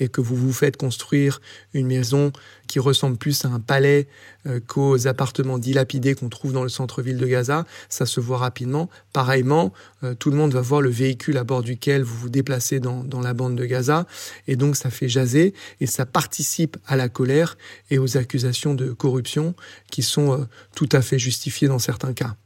et 0.00 0.08
que 0.08 0.20
vous 0.20 0.34
vous 0.34 0.52
faites 0.52 0.76
construire 0.76 1.40
une 1.74 1.86
maison 1.86 2.32
qui 2.66 2.78
ressemble 2.78 3.16
plus 3.16 3.44
à 3.44 3.48
un 3.48 3.60
palais 3.60 4.08
euh, 4.46 4.60
qu'aux 4.66 5.06
appartements 5.06 5.58
dilapidés 5.58 6.14
qu'on 6.14 6.28
trouve 6.28 6.52
dans 6.52 6.62
le 6.62 6.68
centre-ville 6.68 7.18
de 7.18 7.26
Gaza, 7.26 7.66
ça 7.88 8.06
se 8.06 8.20
voit 8.20 8.38
rapidement. 8.38 8.88
Pareillement, 9.12 9.72
euh, 10.02 10.14
tout 10.14 10.30
le 10.30 10.36
monde 10.36 10.52
va 10.52 10.60
voir 10.60 10.80
le 10.80 10.90
véhicule 10.90 11.36
à 11.36 11.44
bord 11.44 11.62
duquel 11.62 12.02
vous 12.02 12.16
vous 12.16 12.30
déplacez 12.30 12.80
dans, 12.80 13.04
la 13.20 13.34
bande 13.34 13.56
de 13.56 13.66
Gaza, 13.66 14.06
et 14.46 14.56
donc 14.56 14.76
ça 14.76 14.90
fait 14.90 15.08
jaser, 15.08 15.52
et 15.80 15.86
ça 15.86 16.06
participe 16.06 16.76
à 16.86 16.96
la 16.96 17.08
colère 17.08 17.58
et 17.90 17.98
aux 17.98 18.16
accusations 18.16 18.74
de 18.74 18.92
corruption 18.92 19.54
qui 19.90 20.02
sont 20.02 20.32
euh, 20.32 20.44
tout 20.74 20.88
à 20.92 21.02
fait 21.02 21.18
justifiées 21.18 21.68
dans 21.68 21.78
certains 21.78 22.12
cas. 22.12 22.36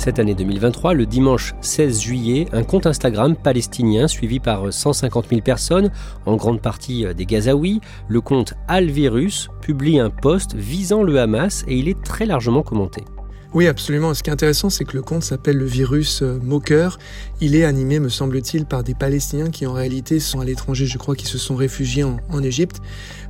Cette 0.00 0.18
année 0.18 0.34
2023, 0.34 0.94
le 0.94 1.04
dimanche 1.04 1.54
16 1.60 2.00
juillet, 2.00 2.46
un 2.52 2.62
compte 2.62 2.86
Instagram 2.86 3.36
palestinien 3.36 4.08
suivi 4.08 4.40
par 4.40 4.72
150 4.72 5.28
000 5.28 5.42
personnes, 5.42 5.90
en 6.24 6.36
grande 6.36 6.62
partie 6.62 7.04
euh, 7.04 7.12
des 7.12 7.26
Gazaouis, 7.26 7.82
le 8.08 8.22
compte 8.22 8.54
Al-Virus, 8.66 9.50
publie 9.60 9.98
un 9.98 10.08
post 10.08 10.54
visant 10.54 11.02
le 11.02 11.20
Hamas 11.20 11.66
et 11.68 11.76
il 11.76 11.86
est 11.86 12.02
très 12.02 12.24
largement 12.24 12.62
commenté. 12.62 13.04
Oui, 13.52 13.66
absolument. 13.66 14.14
Ce 14.14 14.22
qui 14.22 14.30
est 14.30 14.32
intéressant, 14.32 14.70
c'est 14.70 14.86
que 14.86 14.96
le 14.96 15.02
compte 15.02 15.22
s'appelle 15.22 15.58
le 15.58 15.66
virus 15.66 16.22
euh, 16.22 16.38
moqueur. 16.40 16.98
Il 17.42 17.54
est 17.54 17.64
animé, 17.64 17.98
me 17.98 18.08
semble-t-il, 18.08 18.64
par 18.64 18.82
des 18.82 18.94
Palestiniens 18.94 19.50
qui 19.50 19.66
en 19.66 19.74
réalité 19.74 20.18
sont 20.18 20.40
à 20.40 20.46
l'étranger, 20.46 20.86
je 20.86 20.96
crois, 20.96 21.14
qui 21.14 21.26
se 21.26 21.36
sont 21.36 21.56
réfugiés 21.56 22.04
en, 22.04 22.42
Égypte, 22.42 22.80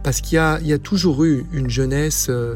parce 0.05 0.21
qu'il 0.21 0.37
y, 0.37 0.39
a, 0.73 0.79
toujours 0.79 1.25
eu 1.25 1.47
une 1.53 1.69
jeunesse 1.69 2.29
euh, 2.31 2.55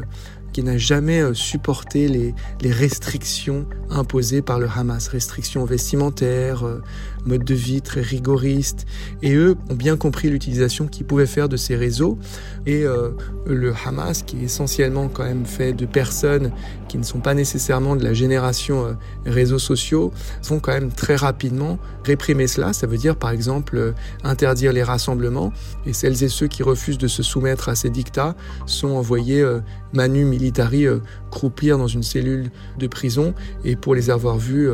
qui 0.55 0.63
n'a 0.63 0.77
jamais 0.77 1.19
euh, 1.19 1.33
supporté 1.33 2.07
les, 2.07 2.33
restrictions 2.71 3.65
imposées 3.89 4.41
par 4.41 4.57
le 4.57 4.69
Hamas, 4.73 5.09
restrictions 5.09 5.65
vestimentaires, 5.65 6.65
euh, 6.65 6.81
mode 7.25 7.43
de 7.43 7.53
vie 7.53 7.81
très 7.81 8.01
rigoriste. 8.01 8.85
Et 9.21 9.33
eux 9.33 9.55
ont 9.69 9.75
bien 9.75 9.97
compris 9.97 10.29
l'utilisation 10.29 10.87
qu'ils 10.87 11.05
pouvaient 11.05 11.25
faire 11.25 11.49
de 11.49 11.57
ces 11.57 11.75
réseaux. 11.75 12.17
Et 12.65 12.83
euh, 12.83 13.11
le 13.45 13.73
Hamas, 13.85 14.23
qui 14.23 14.37
est 14.37 14.43
essentiellement 14.43 15.07
quand 15.07 15.23
même 15.23 15.45
fait 15.45 15.73
de 15.73 15.85
personnes 15.85 16.51
qui 16.87 16.97
ne 16.97 17.03
sont 17.03 17.19
pas 17.19 17.33
nécessairement 17.33 17.95
de 17.95 18.03
la 18.03 18.13
génération 18.13 18.85
euh, 18.85 18.93
réseaux 19.25 19.59
sociaux, 19.59 20.11
vont 20.43 20.59
quand 20.59 20.73
même 20.73 20.91
très 20.91 21.15
rapidement 21.15 21.79
réprimer 22.03 22.47
cela. 22.47 22.73
Ça 22.73 22.87
veut 22.87 22.97
dire 22.97 23.15
par 23.15 23.31
exemple 23.31 23.77
euh, 23.77 23.91
interdire 24.23 24.73
les 24.73 24.83
rassemblements. 24.83 25.51
Et 25.85 25.93
celles 25.93 26.23
et 26.23 26.29
ceux 26.29 26.47
qui 26.47 26.63
refusent 26.63 26.97
de 26.97 27.07
se 27.07 27.23
soumettre 27.23 27.69
à 27.69 27.75
ces 27.75 27.89
dictats 27.89 28.35
sont 28.65 28.89
envoyés 28.89 29.45
manu 29.93 30.25
militari 30.25 30.85
croupir 31.31 31.77
dans 31.77 31.87
une 31.87 32.03
cellule 32.03 32.51
de 32.79 32.87
prison. 32.87 33.33
Et 33.63 33.75
pour 33.75 33.95
les 33.95 34.09
avoir 34.09 34.37
vus, 34.37 34.69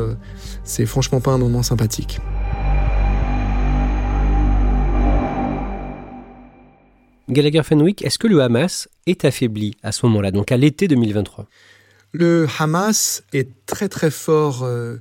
c'est 0.64 0.86
franchement 0.86 1.20
pas 1.20 1.32
un 1.32 1.38
moment 1.38 1.62
sympathique. 1.62 2.20
Gallagher 7.32 7.62
Fenwick, 7.62 8.04
est-ce 8.04 8.18
que 8.18 8.26
le 8.26 8.42
Hamas 8.42 8.88
est 9.06 9.24
affaibli 9.24 9.74
à 9.82 9.92
ce 9.92 10.06
moment-là, 10.06 10.30
donc 10.30 10.52
à 10.52 10.56
l'été 10.56 10.86
2023 10.86 11.46
Le 12.12 12.46
Hamas 12.58 13.22
est 13.32 13.48
très 13.66 13.88
très 13.88 14.10
fort 14.10 14.62
euh, 14.62 14.96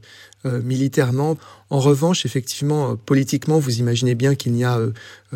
euh, 0.45 0.61
militairement. 0.61 1.37
En 1.69 1.79
revanche, 1.79 2.25
effectivement, 2.25 2.91
euh, 2.91 2.95
politiquement, 2.95 3.59
vous 3.59 3.79
imaginez 3.79 4.15
bien 4.15 4.35
qu'il 4.35 4.53
n'y 4.53 4.63
a 4.63 4.79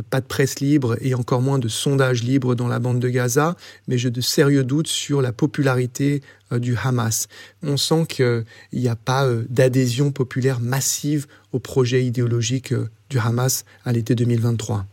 pas 0.10 0.22
de 0.22 0.26
presse 0.26 0.60
libre 0.62 0.96
et 1.02 1.14
encore 1.16 1.42
moins 1.42 1.60
de 1.60 1.68
sondages 1.68 2.24
libres 2.24 2.56
dans 2.56 2.68
la 2.68 2.80
bande 2.80 3.00
de 3.00 3.10
Gaza, 3.10 3.56
mais 3.88 3.98
j'ai 3.98 4.10
de 4.10 4.22
sérieux 4.22 4.64
doutes 4.64 4.88
sur 4.88 5.22
la 5.22 5.34
popularité 5.34 6.22
du 6.52 6.78
Hamas. 6.82 7.28
On 7.62 7.78
sent 7.78 8.06
qu'il 8.08 8.46
n'y 8.74 8.88
a 8.88 8.96
pas 8.96 9.28
d'adhésion 9.50 10.12
populaire 10.12 10.60
massive 10.62 11.28
au 11.52 11.60
projet 11.60 12.06
idéologique 12.06 12.74
du 13.10 13.20
Hamas 13.20 13.66
à 13.84 13.92
l'été 13.92 14.16
2023. 14.16 14.86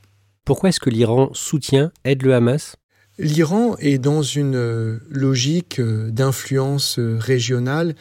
Pourquoi 0.45 0.71
est-ce 0.71 0.81
que 0.81 0.91
l'Iran 0.91 1.31
soutient, 1.35 1.93
aide 2.05 2.23
le 2.23 2.35
Hamas? 2.35 2.75
L'Iran 3.17 3.77
est 3.79 3.99
dans 3.99 4.23
une 4.23 4.57
euh, 4.57 4.99
logique 5.09 5.79
euh, 5.79 6.11
d'influence 6.11 6.99
euh, 6.99 7.17
régionale 7.17 7.95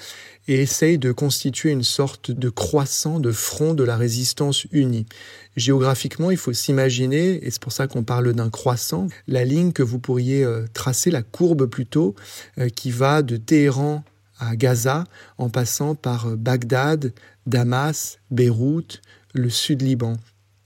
et 0.47 0.61
essaye 0.61 0.97
de 0.97 1.11
constituer 1.11 1.69
une 1.69 1.83
sorte 1.83 2.31
de 2.31 2.49
croissant 2.49 3.19
de 3.19 3.31
front 3.31 3.75
de 3.75 3.83
la 3.83 3.95
résistance 3.95 4.65
unie. 4.71 5.05
Géographiquement, 5.55 6.31
il 6.31 6.37
faut 6.37 6.53
s'imaginer, 6.53 7.45
et 7.45 7.51
c'est 7.51 7.61
pour 7.61 7.73
ça 7.73 7.85
qu'on 7.85 8.03
parle 8.03 8.33
d'un 8.33 8.49
croissant, 8.49 9.07
la 9.27 9.45
ligne 9.45 9.71
que 9.71 9.83
vous 9.83 9.99
pourriez 9.99 10.47
tracer, 10.73 11.11
la 11.11 11.21
courbe 11.21 11.67
plutôt, 11.67 12.15
qui 12.75 12.89
va 12.89 13.21
de 13.21 13.37
Téhéran 13.37 14.03
à 14.39 14.55
Gaza 14.55 15.03
en 15.37 15.49
passant 15.49 15.93
par 15.93 16.35
Bagdad, 16.37 17.13
Damas, 17.45 18.17
Beyrouth, 18.31 19.01
le 19.33 19.49
sud 19.49 19.81
Liban. 19.83 20.17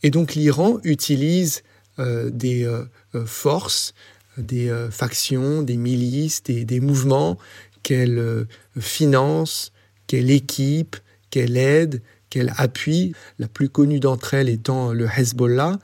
Et 0.05 0.11
donc 0.11 0.35
l'Iran 0.35 0.77
utilise 0.83 1.63
euh, 1.97 2.29
des 2.29 2.63
euh, 2.63 2.83
euh, 3.15 3.25
forces, 3.25 3.95
des 4.37 4.69
factions, 4.91 5.63
des 5.63 5.77
milices, 5.77 6.43
des, 6.43 6.79
mouvements 6.81 7.39
qu'elle 7.81 8.45
finance, 8.77 9.71
qu'elle 10.05 10.29
équipe, 10.29 10.97
qu'elle 11.31 11.55
aide, 11.55 12.01
qu'elle 12.29 12.53
appuie, 12.57 13.13
la 13.39 13.47
plus 13.47 13.69
connue 13.69 14.01
d'entre 14.01 14.33
elles 14.33 14.49
étant 14.49 14.91
le 14.91 15.07
Hezbollah, 15.07 15.79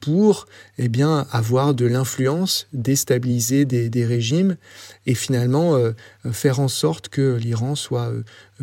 pour 0.00 0.46
eh 0.78 0.88
bien, 0.88 1.26
avoir 1.30 1.74
de 1.74 1.84
l'influence, 1.84 2.68
déstabiliser 2.72 3.66
des, 3.66 3.90
des, 3.90 4.06
régimes 4.06 4.56
et 5.04 5.14
finalement 5.14 5.78
faire 6.32 6.60
en 6.60 6.68
sorte 6.68 7.10
que 7.10 7.36
l'Iran 7.36 7.74
soit 7.74 8.14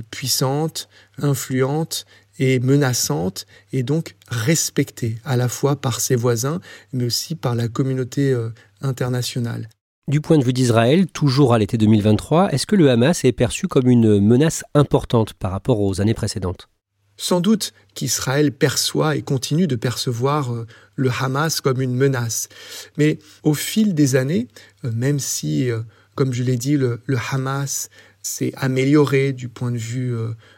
puissante, 0.10 0.90
influente 1.20 2.08
et 2.42 2.60
menaçante 2.60 3.46
et 3.72 3.84
donc 3.84 4.16
respectée 4.28 5.18
à 5.24 5.38
la 5.38 5.48
fois 5.48 5.76
par 5.76 6.02
ses 6.02 6.16
voisins 6.16 6.60
mais 6.92 7.06
aussi 7.06 7.36
par 7.36 7.56
la 7.56 7.68
communauté 7.68 8.32
euh, 8.32 8.50
internationale. 8.82 9.70
Du 10.08 10.20
point 10.22 10.40
de 10.40 10.44
vue 10.44 10.52
d'Israël, 10.52 11.06
toujours 11.06 11.54
à 11.54 11.60
l'été 11.60 11.78
2023, 11.78 12.50
est-ce 12.50 12.66
que 12.66 12.76
le 12.76 12.90
Hamas 12.90 13.24
est 13.24 13.32
perçu 13.32 13.68
comme 13.68 13.88
une 13.88 14.20
menace 14.20 14.64
importante 14.74 15.34
par 15.36 15.52
rapport 15.52 15.80
aux 15.80 16.02
années 16.02 16.16
précédentes? 16.16 16.68
Sans 17.16 17.40
doute 17.40 17.74
qu'Israël 17.94 18.52
perçoit 18.52 19.16
et 19.16 19.22
continue 19.22 19.68
de 19.68 19.76
percevoir 19.76 20.52
euh, 20.52 20.66
le 20.96 21.12
Hamas 21.12 21.62
comme 21.62 21.80
une 21.80 21.96
menace. 21.96 22.50
Mais 22.98 23.20
au 23.44 23.54
fil 23.54 23.94
des 23.94 24.16
années, 24.16 24.48
euh, 24.84 24.92
même 24.92 25.20
si, 25.20 25.70
comme 26.16 26.34
je 26.34 26.42
l'ai 26.42 26.58
dit, 26.58 26.76
le, 26.76 27.00
Hamas 27.32 27.90
s'est 28.22 28.54
amélioré 28.56 29.34
du 29.34 29.50
point 29.50 29.72
de 29.72 29.78
vue 29.78 30.16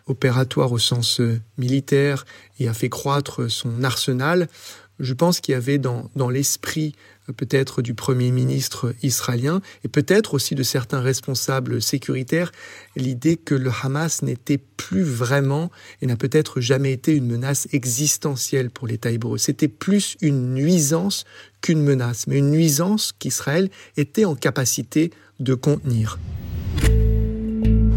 opératoire 0.08 0.72
au 0.72 0.80
sens 0.80 1.20
euh, 1.20 1.40
militaire 1.58 2.26
et 2.60 2.68
a 2.68 2.74
fait 2.74 2.90
croître 2.90 3.50
son 3.50 3.84
arsenal, 3.84 4.48
Je 5.00 5.14
pense 5.14 5.40
qu'il 5.40 5.54
y 5.54 5.56
avait 5.56 5.80
dans, 5.80 6.10
dans 6.16 6.30
l'esprit 6.30 6.94
euh, 7.30 7.34
peut-être 7.34 7.82
du 7.82 7.94
Premier 7.96 8.32
ministre 8.32 8.94
israélien 9.02 9.62
et 9.84 9.88
peut-être 9.88 10.34
aussi 10.34 10.56
de 10.56 10.64
certains 10.64 11.02
responsables 11.02 11.82
sécuritaires 11.82 12.52
l'idée 12.96 13.38
que 13.38 13.56
le 13.56 13.72
Hamas 13.82 14.22
n'était 14.22 14.60
plus 14.60 15.04
vraiment 15.04 15.72
et 16.02 16.06
n'a 16.06 16.16
peut-être 16.16 16.62
jamais 16.62 16.92
été 16.92 17.16
une 17.16 17.28
menace 17.28 17.68
existentielle 17.72 18.70
pour 18.70 18.88
l'État 18.88 19.12
hébreu. 19.12 19.38
C'était 19.38 19.68
plus 19.68 20.16
une 20.22 20.54
nuisance 20.54 21.26
qu'une 21.62 21.82
menace, 21.82 22.28
mais 22.28 22.38
une 22.38 22.52
nuisance 22.52 23.14
qu'Israël 23.18 23.70
était 23.98 24.26
en 24.26 24.36
capacité 24.36 25.12
de 25.40 25.56
contenir. 25.56 26.20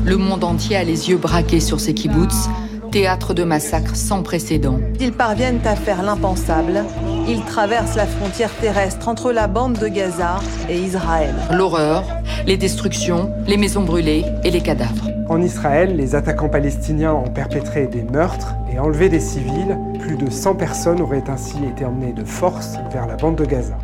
Le 0.07 0.17
monde 0.17 0.45
entier 0.45 0.77
a 0.77 0.85
les 0.85 1.11
yeux 1.11 1.17
braqués 1.17 1.59
sur 1.59 1.81
ces 1.81 1.93
kibbutz 1.93 2.49
théâtre 2.93 3.35
de 3.35 3.43
massacres 3.43 3.97
sans 3.97 4.23
précédent. 4.23 4.79
Ils 5.01 5.13
parviennent 5.13 5.61
à 5.65 5.75
faire 5.75 6.03
l'impensable. 6.03 6.85
Ils 7.29 7.45
traversent 7.45 7.97
la 7.97 8.07
frontière 8.07 8.55
terrestre 8.55 9.09
entre 9.09 9.33
la 9.33 9.49
bande 9.49 9.79
de 9.79 9.89
Gaza 9.89 10.37
et 10.69 10.79
Israël. 10.79 11.35
L'horreur, 11.51 12.05
les 12.47 12.57
destructions, 12.57 13.33
les 13.49 13.57
maisons 13.57 13.83
brûlées 13.83 14.25
et 14.45 14.51
les 14.53 14.61
cadavres. 14.61 15.11
En 15.29 15.43
Israël, 15.43 15.97
les 15.97 16.15
attaquants 16.15 16.49
palestiniens 16.49 17.13
ont 17.13 17.29
perpétré 17.29 17.89
des 17.89 18.05
meurtres 18.05 18.55
et 18.73 18.79
enlevé 18.79 19.09
des 19.09 19.21
civils. 19.21 19.77
Plus 20.01 20.17
de 20.17 20.31
100 20.31 20.55
personnes 20.55 21.01
auraient 21.01 21.29
ainsi 21.29 21.57
été 21.69 21.85
emmenées 21.85 22.13
de 22.13 22.25
force 22.25 22.77
vers 22.93 23.09
la 23.09 23.17
bande 23.17 23.37
de 23.37 23.45
Gaza. 23.45 23.77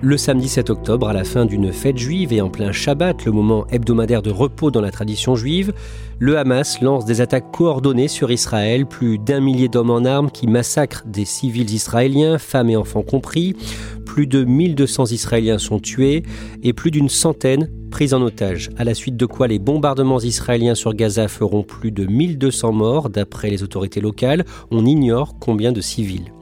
Le 0.00 0.16
samedi 0.16 0.48
7 0.48 0.70
octobre, 0.70 1.08
à 1.08 1.12
la 1.12 1.24
fin 1.24 1.44
d'une 1.44 1.72
fête 1.72 1.98
juive 1.98 2.32
et 2.32 2.40
en 2.40 2.50
plein 2.50 2.70
Shabbat, 2.70 3.24
le 3.24 3.32
moment 3.32 3.66
hebdomadaire 3.66 4.22
de 4.22 4.30
repos 4.30 4.70
dans 4.70 4.80
la 4.80 4.92
tradition 4.92 5.34
juive, 5.34 5.72
le 6.20 6.38
Hamas 6.38 6.80
lance 6.80 7.04
des 7.04 7.20
attaques 7.20 7.50
coordonnées 7.50 8.06
sur 8.06 8.30
Israël, 8.30 8.86
plus 8.86 9.18
d'un 9.18 9.40
millier 9.40 9.66
d'hommes 9.66 9.90
en 9.90 10.04
armes 10.04 10.30
qui 10.30 10.46
massacrent 10.46 11.02
des 11.04 11.24
civils 11.24 11.72
israéliens, 11.72 12.38
femmes 12.38 12.70
et 12.70 12.76
enfants 12.76 13.02
compris, 13.02 13.56
plus 14.06 14.28
de 14.28 14.44
1200 14.44 15.06
Israéliens 15.06 15.58
sont 15.58 15.80
tués 15.80 16.22
et 16.62 16.72
plus 16.72 16.92
d'une 16.92 17.08
centaine 17.08 17.68
pris 17.90 18.14
en 18.14 18.22
otage, 18.22 18.70
à 18.76 18.84
la 18.84 18.94
suite 18.94 19.16
de 19.16 19.26
quoi 19.26 19.48
les 19.48 19.58
bombardements 19.58 20.20
israéliens 20.20 20.76
sur 20.76 20.94
Gaza 20.94 21.26
feront 21.26 21.64
plus 21.64 21.90
de 21.90 22.06
1200 22.06 22.72
morts. 22.72 23.10
D'après 23.10 23.50
les 23.50 23.64
autorités 23.64 24.00
locales, 24.00 24.44
on 24.70 24.86
ignore 24.86 25.40
combien 25.40 25.72
de 25.72 25.80
civils. 25.80 26.32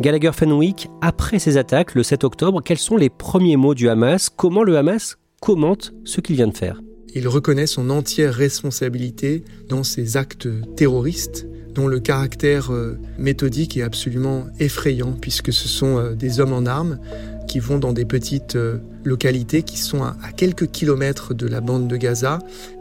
Gallagher 0.00 0.32
Fenwick, 0.32 0.90
après 1.00 1.38
ces 1.38 1.56
attaques 1.56 1.94
le 1.94 2.02
7 2.02 2.24
octobre, 2.24 2.60
quels 2.62 2.78
sont 2.78 2.96
les 2.96 3.10
premiers 3.10 3.56
mots 3.56 3.74
du 3.74 3.88
Hamas? 3.88 4.28
Comment 4.28 4.64
le 4.64 4.76
Hamas 4.76 5.18
commente 5.40 5.94
ce 6.04 6.20
qu'il 6.20 6.34
vient 6.34 6.48
de 6.48 6.56
faire? 6.56 6.80
Il 7.14 7.28
reconnaît 7.28 7.68
son 7.68 7.90
entière 7.90 8.34
responsabilité 8.34 9.44
dans 9.68 9.84
ces 9.84 10.16
actes 10.16 10.48
terroristes 10.74 11.46
dont 11.72 11.86
le 11.86 12.00
caractère 12.00 12.72
euh, 12.72 12.98
méthodique 13.18 13.76
est 13.76 13.82
absolument 13.82 14.46
effrayant 14.58 15.12
puisque 15.12 15.52
ce 15.52 15.68
sont 15.68 15.98
euh, 15.98 16.14
des 16.14 16.40
hommes 16.40 16.52
en 16.52 16.66
armes 16.66 16.98
qui 17.46 17.60
vont 17.60 17.78
dans 17.78 17.92
des 17.92 18.04
petites 18.04 18.56
euh, 18.56 18.78
localités 19.04 19.62
qui 19.62 19.78
sont 19.78 20.02
à 20.02 20.16
quelques 20.36 20.72
kilomètres 20.72 21.34
de 21.34 21.46
la 21.46 21.60
bande 21.60 21.86
de 21.86 21.96
Gaza 21.96 22.40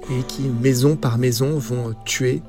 et 0.09 0.23
qui, 0.27 0.43
maison 0.43 0.95
par 0.95 1.19
maison, 1.19 1.59
vont 1.59 1.93
tuer 2.05 2.41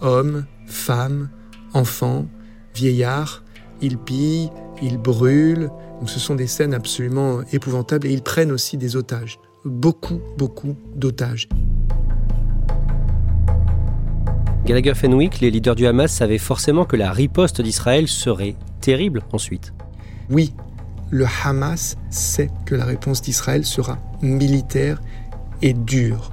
hommes, 0.00 0.44
femmes, 0.66 1.28
enfants, 1.72 2.26
vieillards, 2.74 3.44
ils 3.80 3.98
pillent, 3.98 4.50
ils 4.82 4.98
brûlent. 4.98 5.70
Donc 5.98 6.10
ce 6.10 6.20
sont 6.20 6.34
des 6.34 6.46
scènes 6.46 6.74
absolument 6.74 7.40
épouvantables 7.52 8.06
et 8.06 8.12
ils 8.12 8.22
prennent 8.22 8.52
aussi 8.52 8.76
des 8.76 8.96
otages. 8.96 9.38
Beaucoup, 9.64 10.20
beaucoup 10.36 10.76
d'otages. 10.94 11.48
Gallagher 14.64 14.94
Fenwick, 14.94 15.40
les 15.40 15.50
leaders 15.50 15.74
du 15.74 15.86
Hamas 15.86 16.12
savaient 16.12 16.38
forcément 16.38 16.84
que 16.84 16.96
la 16.96 17.10
riposte 17.10 17.62
d'Israël 17.62 18.06
serait 18.06 18.54
terrible 18.80 19.22
ensuite. 19.32 19.72
Oui, 20.30 20.52
le 21.10 21.26
Hamas 21.42 21.96
sait 22.10 22.50
que 22.66 22.74
la 22.74 22.84
réponse 22.84 23.22
d'Israël 23.22 23.64
sera 23.64 23.98
militaire 24.20 25.00
et 25.62 25.72
dure. 25.72 26.32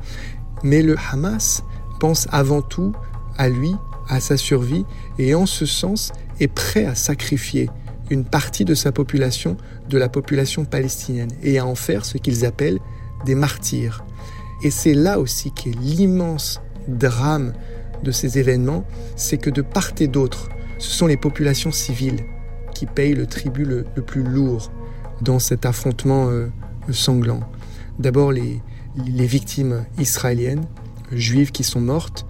Mais 0.63 0.81
le 0.81 0.97
Hamas 1.11 1.63
pense 1.99 2.27
avant 2.31 2.61
tout 2.61 2.93
à 3.37 3.47
lui, 3.47 3.73
à 4.09 4.19
sa 4.19 4.37
survie, 4.37 4.85
et 5.17 5.33
en 5.33 5.45
ce 5.45 5.65
sens, 5.65 6.11
est 6.39 6.47
prêt 6.47 6.85
à 6.85 6.95
sacrifier 6.95 7.69
une 8.09 8.23
partie 8.23 8.65
de 8.65 8.75
sa 8.75 8.91
population 8.91 9.57
de 9.89 9.97
la 9.97 10.09
population 10.09 10.65
palestinienne 10.65 11.31
et 11.41 11.59
à 11.59 11.65
en 11.65 11.75
faire 11.75 12.05
ce 12.05 12.17
qu'ils 12.17 12.45
appellent 12.45 12.79
des 13.25 13.35
martyrs. 13.35 14.03
Et 14.63 14.71
c'est 14.71 14.93
là 14.93 15.19
aussi 15.19 15.51
qu'est 15.51 15.75
l'immense 15.81 16.61
drame 16.87 17.53
de 18.03 18.11
ces 18.11 18.37
événements, 18.37 18.85
c'est 19.15 19.37
que 19.37 19.49
de 19.49 19.61
part 19.61 19.91
et 19.99 20.07
d'autre, 20.07 20.49
ce 20.77 20.91
sont 20.91 21.07
les 21.07 21.17
populations 21.17 21.71
civiles 21.71 22.19
qui 22.73 22.85
payent 22.85 23.15
le 23.15 23.25
tribut 23.25 23.65
le, 23.65 23.83
plus 23.83 24.23
lourd 24.23 24.71
dans 25.21 25.39
cet 25.39 25.65
affrontement 25.65 26.29
euh, 26.29 26.47
sanglant. 26.91 27.39
D'abord 27.99 28.31
les, 28.31 28.61
les, 29.07 29.25
victimes 29.25 29.85
israéliennes, 29.97 30.65
juives 31.11 31.51
qui 31.51 31.63
sont 31.63 31.79
mortes, 31.79 32.25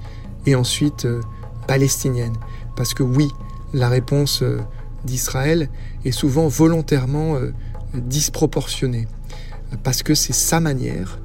et 0.46 0.56
ensuite 0.56 1.06
euh, 1.06 1.22
palestiniennes. 1.68 2.38
Parce 2.76 2.94
que 2.94 3.02
oui, 3.02 3.30
la 3.76 3.90
réponse 3.90 4.42
euh, 4.42 4.60
d'Israël 5.04 5.70
est 6.06 6.12
souvent 6.12 6.48
volontairement 6.48 7.36
euh, 7.36 7.52
disproportionnée, 7.94 9.08
parce 9.84 10.02
que 10.02 10.16
c'est 10.16 10.34
sa 10.34 10.60
manière 10.60 11.20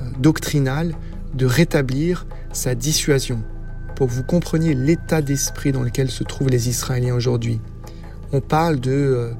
euh, 0.00 0.04
doctrinale 0.18 0.94
de 1.34 1.46
rétablir 1.46 2.26
sa 2.52 2.74
dissuasion. 2.74 3.42
Pour 3.96 4.06
que 4.06 4.12
vous 4.12 4.22
compreniez 4.22 4.74
l'état 4.74 5.20
d'esprit 5.20 5.72
dans 5.72 5.82
lequel 5.82 6.10
se 6.10 6.24
trouvent 6.24 6.48
les 6.48 6.70
Israéliens 6.70 7.14
aujourd'hui, 7.14 7.60
on 8.32 8.40
parle 8.40 8.80
de 8.80 9.32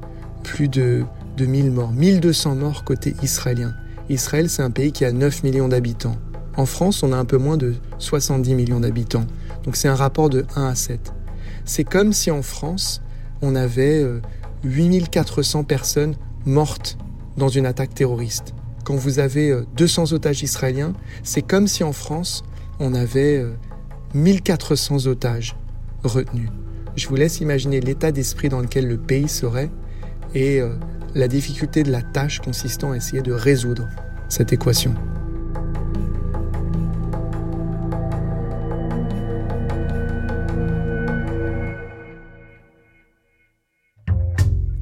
plus 0.43 0.67
de, 0.67 1.03
de 1.37 1.45
1000 1.45 1.71
morts, 1.71 1.91
1200 1.91 2.55
morts 2.55 2.83
côté 2.83 3.15
israélien. 3.23 3.73
Israël, 4.09 4.49
c'est 4.49 4.61
un 4.61 4.69
pays 4.69 4.91
qui 4.91 5.03
a 5.03 5.11
9 5.11 5.43
millions 5.43 5.67
d'habitants. 5.67 6.17
En 6.57 6.65
France, 6.67 7.01
on 7.01 7.11
a 7.11 7.17
un 7.17 7.25
peu 7.25 7.37
moins 7.37 7.57
de 7.57 7.73
70 7.97 8.53
millions 8.53 8.81
d'habitants. 8.81 9.25
Donc 9.63 9.75
c'est 9.75 9.87
un 9.87 9.95
rapport 9.95 10.29
de 10.29 10.45
1 10.55 10.67
à 10.67 10.75
7. 10.75 11.11
C'est 11.65 11.83
comme 11.83 12.13
si 12.13 12.31
en 12.31 12.41
France, 12.41 13.01
on 13.41 13.55
avait 13.55 14.05
8400 14.63 15.59
euh, 15.59 15.63
personnes 15.63 16.15
mortes 16.45 16.97
dans 17.37 17.49
une 17.49 17.65
attaque 17.65 17.93
terroriste. 17.93 18.53
Quand 18.83 18.95
vous 18.95 19.19
avez 19.19 19.55
200 19.75 20.11
euh, 20.11 20.15
otages 20.15 20.43
israéliens, 20.43 20.93
c'est 21.23 21.41
comme 21.41 21.67
si 21.67 21.83
en 21.83 21.93
France, 21.93 22.43
on 22.79 22.93
avait 22.93 23.45
1400 24.13 25.05
euh, 25.07 25.11
otages 25.11 25.55
retenus. 26.03 26.49
Je 26.95 27.07
vous 27.07 27.15
laisse 27.15 27.39
imaginer 27.39 27.79
l'état 27.79 28.11
d'esprit 28.11 28.49
dans 28.49 28.59
lequel 28.59 28.87
le 28.87 28.97
pays 28.97 29.29
serait 29.29 29.69
et 30.35 30.61
la 31.15 31.27
difficulté 31.29 31.83
de 31.83 31.91
la 31.91 32.01
tâche 32.01 32.39
consistant 32.39 32.91
à 32.91 32.97
essayer 32.97 33.21
de 33.21 33.31
résoudre 33.31 33.87
cette 34.27 34.51
équation. 34.51 34.93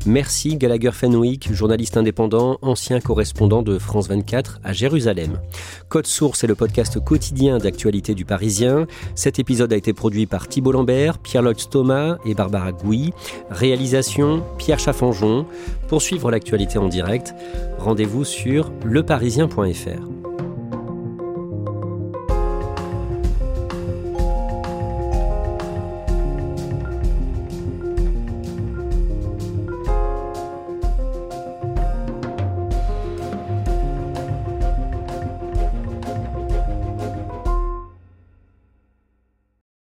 Merci 0.10 0.58
Gallagher 0.58 0.89
Fenwick, 0.91 1.54
journaliste 1.54 1.95
indépendant, 1.95 2.58
ancien 2.63 3.00
correspondant 3.00 3.62
de 3.62 3.78
France 3.78 4.08
24 4.08 4.60
à 4.63 4.74
Jérusalem. 4.74 5.39
Code 5.88 6.08
Source 6.08 6.43
est 6.43 6.48
le 6.48 6.56
podcast 6.56 7.00
quotidien 7.00 7.60
d'actualité 7.60 8.15
du 8.15 8.26
Parisien. 8.26 8.88
Cet 9.13 9.38
épisode 9.38 9.72
a 9.72 9.76
été 9.76 9.93
produit 9.93 10.26
par 10.26 10.48
Thibault 10.48 10.72
Lambert, 10.72 11.19
Pierre-Lloyd 11.19 11.69
Thomas 11.69 12.17
et 12.26 12.34
Barbara 12.34 12.72
Gouy. 12.72 13.13
Réalisation 13.52 14.43
Pierre 14.58 14.80
Chaffanjon. 14.80 15.45
Pour 15.88 16.02
suivre 16.02 16.32
l'actualité 16.32 16.80
en 16.80 16.88
direct, 16.88 17.36
rendez-vous 17.78 18.24
sur 18.24 18.72
leparisien.fr. 18.84 20.19